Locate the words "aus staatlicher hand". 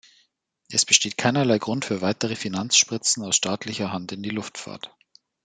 3.23-4.11